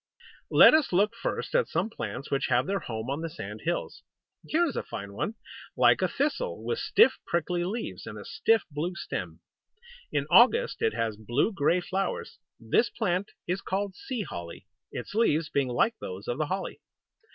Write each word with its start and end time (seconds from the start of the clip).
Let 0.49 0.73
us 0.73 0.91
look 0.91 1.13
first 1.15 1.53
at 1.53 1.67
some 1.67 1.91
plants 1.91 2.31
which 2.31 2.47
have 2.47 2.65
their 2.65 2.79
home 2.79 3.07
on 3.11 3.21
the 3.21 3.29
sand 3.29 3.61
hills. 3.65 4.01
Here 4.47 4.65
is 4.65 4.75
a 4.75 4.81
fine 4.81 5.13
one, 5.13 5.35
like 5.77 6.01
a 6.01 6.07
thistle, 6.07 6.63
with 6.63 6.79
stiff 6.79 7.19
prickly 7.27 7.63
leaves, 7.63 8.07
and 8.07 8.17
a 8.17 8.25
stiff 8.25 8.63
blue 8.71 8.95
stem. 8.95 9.41
In 10.11 10.25
August 10.31 10.81
it 10.81 10.95
has 10.95 11.17
blue 11.17 11.53
grey 11.53 11.81
flowers. 11.81 12.39
This 12.59 12.89
plant 12.89 13.29
is 13.45 13.61
called 13.61 13.93
Sea 13.93 14.23
Holly, 14.23 14.65
its 14.91 15.13
leaves 15.13 15.49
being 15.49 15.67
like 15.67 15.93
those 15.99 16.27
of 16.27 16.39
the 16.39 16.47
holly. 16.47 16.81